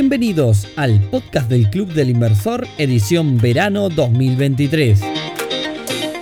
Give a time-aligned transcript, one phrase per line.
[0.00, 5.00] Bienvenidos al podcast del Club del Inversor edición verano 2023.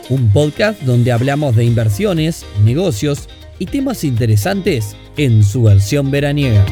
[0.08, 3.28] Un podcast donde hablamos de inversiones, negocios
[3.58, 6.64] y temas interesantes en su versión veraniega.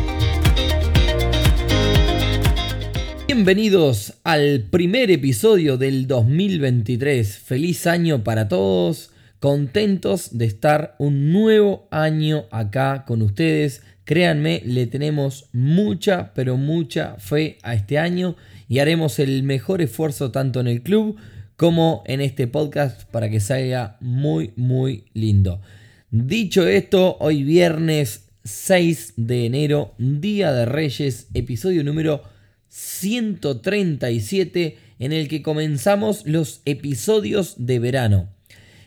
[3.26, 7.36] Bienvenidos al primer episodio del 2023.
[7.36, 9.11] Feliz año para todos.
[9.40, 17.17] Contentos de estar un nuevo año acá con ustedes Créanme, le tenemos mucha, pero mucha
[17.17, 18.36] fe a este año
[18.68, 21.17] y haremos el mejor esfuerzo tanto en el club
[21.57, 25.62] como en este podcast para que salga muy, muy lindo.
[26.11, 32.23] Dicho esto, hoy viernes 6 de enero, Día de Reyes, episodio número
[32.69, 38.33] 137 en el que comenzamos los episodios de verano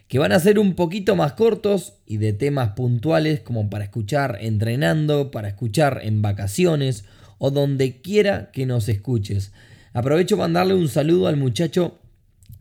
[0.07, 4.38] que van a ser un poquito más cortos y de temas puntuales como para escuchar
[4.41, 7.05] entrenando, para escuchar en vacaciones
[7.38, 9.52] o donde quiera que nos escuches.
[9.94, 12.00] Aprovecho para mandarle un saludo al muchacho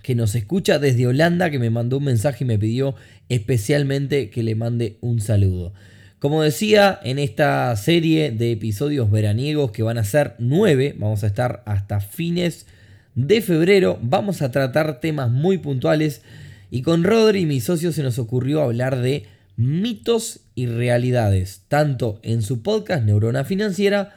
[0.02, 2.94] que nos escucha desde Holanda, que me mandó un mensaje y me pidió
[3.28, 5.72] especialmente que le mande un saludo.
[6.18, 11.26] Como decía, en esta serie de episodios veraniegos que van a ser nueve, vamos a
[11.26, 12.66] estar hasta fines
[13.14, 16.22] de febrero, vamos a tratar temas muy puntuales
[16.70, 22.42] y con Rodri, mi socio, se nos ocurrió hablar de mitos y realidades, tanto en
[22.42, 24.14] su podcast Neurona Financiera,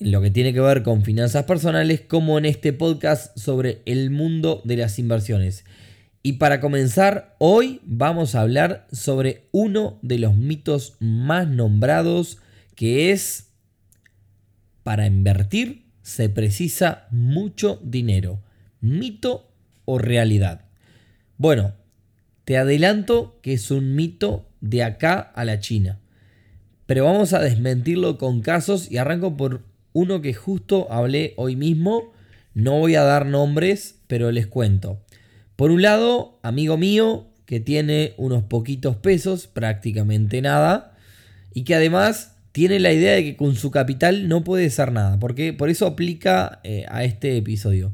[0.00, 4.10] en lo que tiene que ver con finanzas personales, como en este podcast sobre el
[4.10, 5.64] mundo de las inversiones.
[6.22, 12.38] Y para comenzar, hoy vamos a hablar sobre uno de los mitos más nombrados,
[12.74, 13.48] que es,
[14.82, 18.42] para invertir se precisa mucho dinero.
[18.80, 19.52] ¿Mito
[19.84, 20.71] o realidad?
[21.42, 21.72] Bueno,
[22.44, 25.98] te adelanto que es un mito de acá a la China.
[26.86, 32.12] Pero vamos a desmentirlo con casos y arranco por uno que justo hablé hoy mismo.
[32.54, 35.00] No voy a dar nombres, pero les cuento.
[35.56, 40.96] Por un lado, amigo mío que tiene unos poquitos pesos, prácticamente nada,
[41.52, 45.18] y que además tiene la idea de que con su capital no puede ser nada,
[45.18, 47.92] porque por eso aplica eh, a este episodio.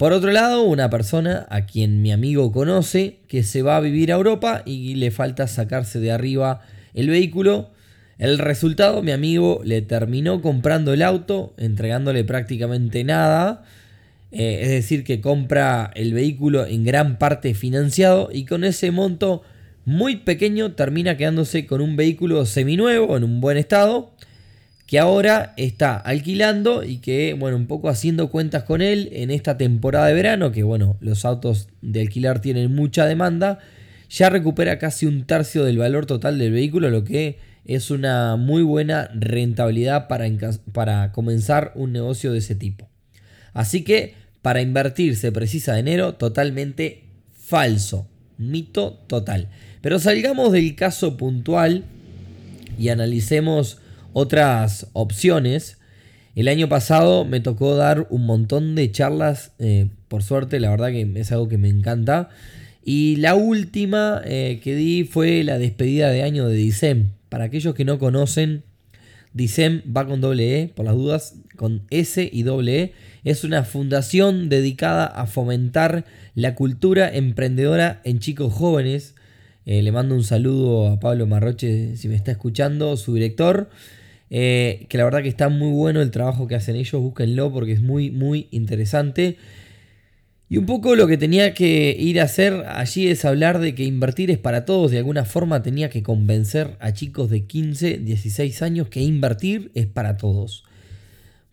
[0.00, 4.10] Por otro lado, una persona a quien mi amigo conoce que se va a vivir
[4.10, 6.62] a Europa y le falta sacarse de arriba
[6.94, 7.68] el vehículo.
[8.16, 13.62] El resultado, mi amigo le terminó comprando el auto, entregándole prácticamente nada.
[14.32, 19.42] Eh, es decir, que compra el vehículo en gran parte financiado y con ese monto
[19.84, 24.14] muy pequeño termina quedándose con un vehículo seminuevo en un buen estado
[24.90, 29.56] que ahora está alquilando y que, bueno, un poco haciendo cuentas con él en esta
[29.56, 33.60] temporada de verano, que bueno, los autos de alquilar tienen mucha demanda,
[34.10, 38.64] ya recupera casi un tercio del valor total del vehículo, lo que es una muy
[38.64, 40.28] buena rentabilidad para,
[40.72, 42.88] para comenzar un negocio de ese tipo.
[43.52, 47.04] Así que para invertir se precisa dinero totalmente
[47.38, 48.08] falso,
[48.38, 49.50] mito total.
[49.82, 51.84] Pero salgamos del caso puntual
[52.76, 53.79] y analicemos
[54.12, 55.78] otras opciones.
[56.34, 60.90] El año pasado me tocó dar un montón de charlas, eh, por suerte, la verdad
[60.90, 62.30] que es algo que me encanta.
[62.84, 67.10] Y la última eh, que di fue la despedida de año de DICEM.
[67.28, 68.62] Para aquellos que no conocen,
[69.34, 72.92] DICEM va con doble E, por las dudas, con S y doble E.
[73.22, 76.04] Es una fundación dedicada a fomentar
[76.34, 79.14] la cultura emprendedora en chicos jóvenes.
[79.66, 83.68] Eh, le mando un saludo a Pablo Marroche si me está escuchando, su director.
[84.30, 87.72] Eh, que la verdad que está muy bueno el trabajo que hacen ellos, búsquenlo porque
[87.72, 89.36] es muy, muy interesante.
[90.48, 93.84] Y un poco lo que tenía que ir a hacer allí es hablar de que
[93.84, 94.90] invertir es para todos.
[94.90, 99.86] De alguna forma tenía que convencer a chicos de 15, 16 años que invertir es
[99.86, 100.64] para todos.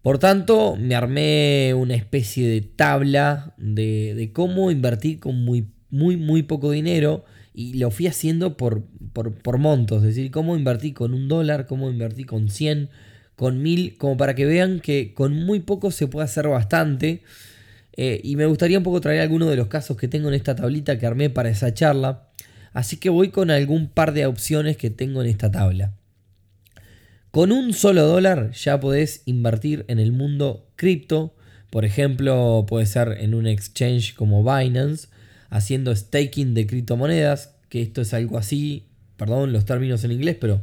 [0.01, 6.17] Por tanto, me armé una especie de tabla de, de cómo invertir con muy, muy,
[6.17, 7.25] muy poco dinero
[7.57, 8.83] y lo fui haciendo por,
[9.13, 12.89] por, montos, es decir, cómo invertí con un dólar, cómo invertí con 100,
[13.35, 17.23] con 1000, como para que vean que con muy poco se puede hacer bastante.
[17.93, 20.55] Eh, y me gustaría un poco traer algunos de los casos que tengo en esta
[20.55, 22.27] tablita que armé para esa charla.
[22.73, 25.95] Así que voy con algún par de opciones que tengo en esta tabla.
[27.31, 31.33] Con un solo dólar ya podés invertir en el mundo cripto.
[31.71, 35.07] Por ejemplo, puede ser en un exchange como Binance
[35.49, 38.85] haciendo staking de criptomonedas, que esto es algo así,
[39.17, 40.61] perdón los términos en inglés, pero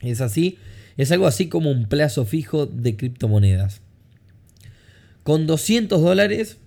[0.00, 0.58] es así,
[0.96, 3.80] es algo así como un plazo fijo de criptomonedas.
[5.22, 6.58] Con 200 dólares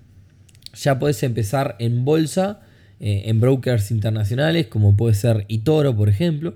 [0.73, 2.61] ya puedes empezar en bolsa,
[2.99, 6.55] eh, en brokers internacionales, como puede ser Itoro, por ejemplo.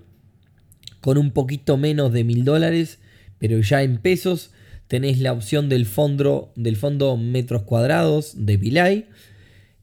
[1.02, 3.00] Con un poquito menos de mil dólares,
[3.38, 4.52] pero ya en pesos,
[4.88, 9.08] tenés la opción del fondo, del fondo metros cuadrados de Pilay.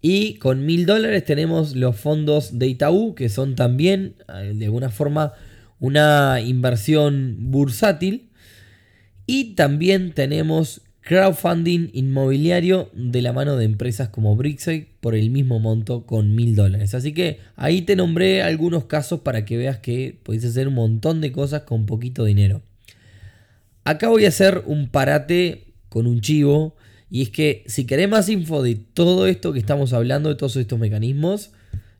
[0.03, 4.91] Y con mil dólares tenemos los fondos de Itaú, que son también eh, de alguna
[4.91, 5.33] forma
[5.81, 8.31] una inversión bursátil.
[9.27, 15.61] Y también tenemos crowdfunding inmobiliario de la mano de empresas como Brixey por el mismo
[15.61, 16.95] monto con mil dólares.
[16.95, 21.21] Así que ahí te nombré algunos casos para que veas que podéis hacer un montón
[21.21, 22.63] de cosas con poquito dinero.
[23.85, 26.75] Acá voy a hacer un parate con un chivo.
[27.11, 30.57] Y es que si querés más info de todo esto que estamos hablando, de todos
[30.57, 31.53] estos mecanismos,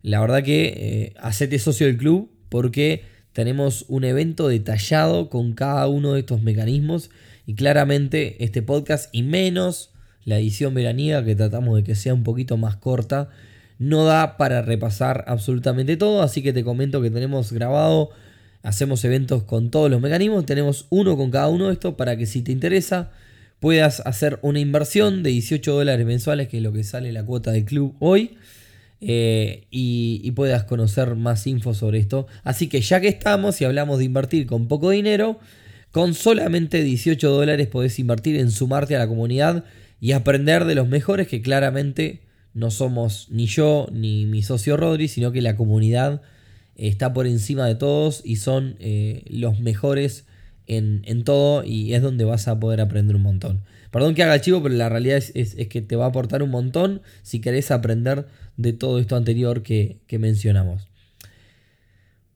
[0.03, 5.87] la verdad que eh, hacete socio del club porque tenemos un evento detallado con cada
[5.89, 7.11] uno de estos mecanismos.
[7.47, 9.91] Y claramente este podcast y menos
[10.25, 13.29] la edición veraniega que tratamos de que sea un poquito más corta
[13.79, 18.11] no da para repasar absolutamente todo, así que te comento que tenemos grabado
[18.67, 22.27] Hacemos eventos con todos los mecanismos, tenemos uno con cada uno de estos para que
[22.27, 23.13] si te interesa
[23.61, 27.53] puedas hacer una inversión de 18 dólares mensuales, que es lo que sale la cuota
[27.53, 28.37] del club hoy,
[29.01, 32.27] eh, y, puedas conocer más info sobre esto.
[32.45, 35.39] Así que ya que estamos y hablamos de invertir con poco dinero,
[35.91, 39.65] con solamente 18 dólares podés invertir en sumarte a la comunidad
[40.01, 42.23] y aprender de los mejores que claramente
[42.53, 46.23] no somos ni yo ni mi socio Rodri, sino que la comunidad
[46.75, 50.27] está por encima de todos y son eh, los mejores
[50.67, 53.63] en, todo y es donde vas a poder aprender un montón.
[53.91, 57.03] Perdón que haga chivo, pero la realidad es, que te va a aportar un montón
[57.23, 58.27] si querés aprender
[58.57, 60.89] de todo esto anterior que, mencionamos.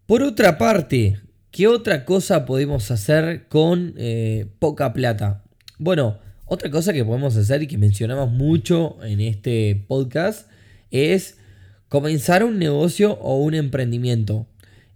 [0.06, 1.18] Por otra parte,
[1.50, 5.44] ¿qué otra cosa podemos hacer con eh, poca plata?
[5.78, 10.48] Bueno, otra cosa que podemos hacer y que mencionamos mucho en este podcast
[10.90, 11.36] es
[11.88, 14.46] comenzar un negocio o un emprendimiento.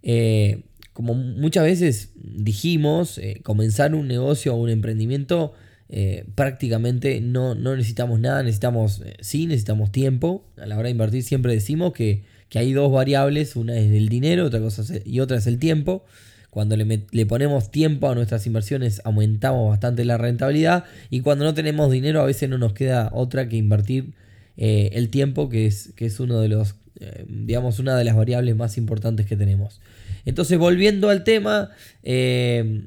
[0.03, 0.63] Eh,
[0.95, 5.51] como muchas veces dijimos, eh, comenzar un negocio o un emprendimiento
[5.89, 10.45] eh, prácticamente no, necesitamos nada, necesitamos, sí, necesitamos tiempo.
[10.55, 12.23] A la hora de invertir siempre decimos que,
[12.55, 16.05] hay dos variables, una es el dinero otra cosa y otra es el tiempo.
[16.49, 21.53] Cuando le, le, ponemos tiempo a nuestras inversiones aumentamos bastante la rentabilidad y cuando no
[21.53, 24.13] tenemos dinero a veces no nos queda otra que invertir
[24.55, 28.55] el tiempo que es, que es uno de los eh, digamos, una de las variables
[28.55, 29.81] más importantes que tenemos.
[30.25, 31.69] Entonces, volviendo al tema,
[32.03, 32.85] eh,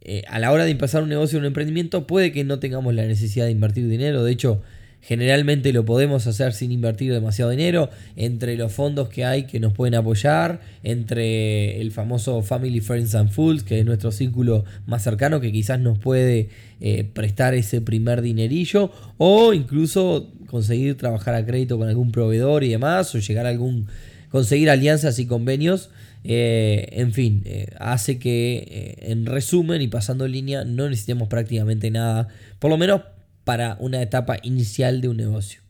[0.00, 3.04] eh, a la hora de empezar un negocio un emprendimiento, puede que no tengamos la
[3.04, 4.24] necesidad de invertir dinero.
[4.24, 4.62] De hecho,
[5.02, 9.72] Generalmente lo podemos hacer sin invertir demasiado dinero, entre los fondos que hay que nos
[9.72, 15.40] pueden apoyar, entre el famoso Family, Friends and Fools, que es nuestro círculo más cercano,
[15.40, 16.50] que quizás nos puede
[16.80, 22.68] eh, prestar ese primer dinerillo, o incluso conseguir trabajar a crédito con algún proveedor y
[22.68, 23.88] demás, o llegar a algún,
[24.28, 25.90] conseguir alianzas y convenios.
[26.24, 32.28] Eh, en fin, eh, hace que en resumen y pasando línea no necesitemos prácticamente nada,
[32.58, 33.02] por lo menos
[33.44, 35.62] para una etapa inicial de un negocio.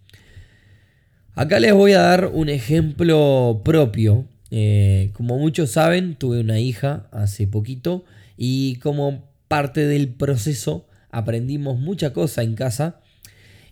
[1.34, 4.26] Acá les voy a dar un ejemplo propio.
[4.50, 8.04] Eh, como muchos saben, tuve una hija hace poquito
[8.36, 13.00] y como parte del proceso aprendimos mucha cosa en casa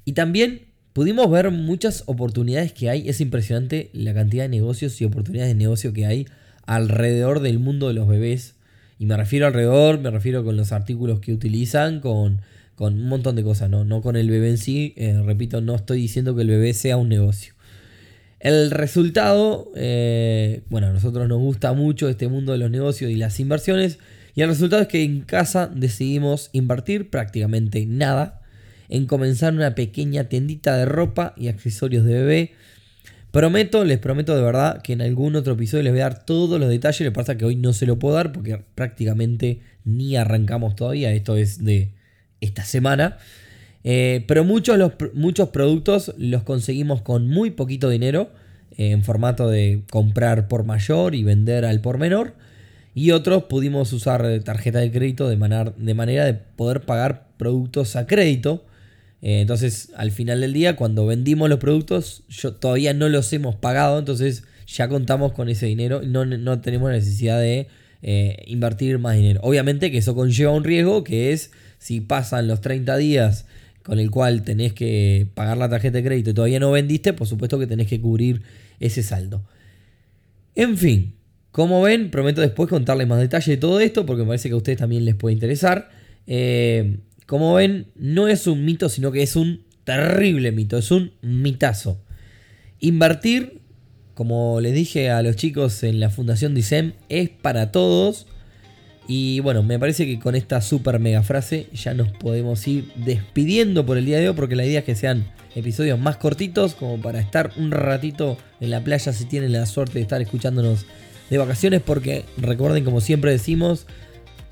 [0.06, 3.06] y también pudimos ver muchas oportunidades que hay.
[3.10, 6.26] Es impresionante la cantidad de negocios y oportunidades de negocio que hay
[6.76, 8.54] alrededor del mundo de los bebés.
[8.98, 12.40] Y me refiero alrededor, me refiero con los artículos que utilizan, con
[12.80, 14.94] con un montón de cosas, no, no con el bebé en sí.
[14.96, 17.52] Eh, repito, no estoy diciendo que el bebé sea un negocio.
[18.38, 23.16] El resultado, eh, bueno, a nosotros nos gusta mucho este mundo de los negocios y
[23.16, 23.98] las inversiones.
[24.34, 28.40] Y el resultado es que en casa decidimos invertir prácticamente nada
[28.88, 32.52] en comenzar una pequeña tiendita de ropa y accesorios de bebé.
[33.30, 36.58] Prometo, les prometo de verdad que en algún otro episodio les voy a dar todos
[36.58, 37.00] los detalles.
[37.02, 41.12] Lo que pasa que hoy no se lo puedo dar porque prácticamente ni arrancamos todavía.
[41.12, 41.92] Esto es de
[42.40, 43.18] esta semana.
[43.84, 44.76] Eh, pero muchos,
[45.14, 48.30] muchos productos los conseguimos con muy poquito dinero,
[48.76, 52.34] eh, en formato de comprar por mayor y vender al por menor.
[52.94, 58.64] Y otros pudimos usar tarjeta de crédito de manera de poder pagar productos a crédito.
[59.22, 63.56] Eh, entonces, al final del día, cuando vendimos los productos, yo, todavía no los hemos
[63.56, 63.98] pagado.
[63.98, 66.02] Entonces, ya contamos con ese dinero.
[66.02, 67.68] No, no tenemos necesidad de
[68.46, 69.40] invertir más dinero.
[69.42, 73.44] Obviamente que eso conlleva un riesgo que es si pasan los 30 días
[73.82, 77.26] con el cual tenés que pagar la tarjeta de crédito y todavía no vendiste, por
[77.26, 78.42] supuesto que tenés que cubrir
[78.78, 79.42] ese saldo.
[80.54, 81.14] En fin,
[81.50, 84.58] como ven, prometo después contarles más detalles de todo esto porque me parece que a
[84.58, 85.90] ustedes también les puede interesar.
[86.26, 86.98] Eh,
[87.30, 92.02] como ven, no es un mito, sino que es un terrible mito, es un mitazo.
[92.80, 93.60] Invertir,
[94.14, 98.26] como les dije a los chicos en la Fundación DICEM, es para todos
[99.06, 103.86] Y bueno, me parece que con esta super mega frase ya nos podemos ir despidiendo
[103.86, 107.00] por el día de hoy porque la idea es que sean episodios más cortitos como
[107.00, 110.84] para estar un ratito en la playa si tienen la suerte de estar escuchándonos
[111.30, 113.86] de vacaciones porque recuerden como siempre decimos,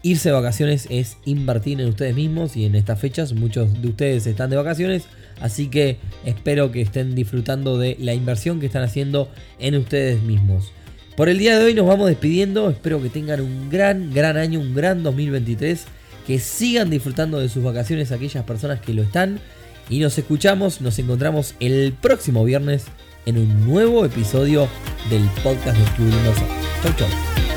[0.02, 4.26] irse de vacaciones es invertir en ustedes mismos y en estas fechas muchos de ustedes
[4.26, 5.04] están de vacaciones,
[5.40, 10.72] así que espero que estén disfrutando de la inversión que están haciendo en ustedes mismos.
[11.18, 12.70] Por el día de hoy nos vamos despidiendo.
[12.70, 15.84] Espero que tengan un gran, gran año, un gran 2023.
[16.24, 19.40] Que sigan disfrutando de sus vacaciones aquellas personas que lo están.
[19.90, 22.84] Y nos escuchamos, nos encontramos el próximo viernes
[23.26, 24.68] en un nuevo episodio
[25.10, 26.12] del podcast de Club.
[26.84, 27.47] Chau, chau.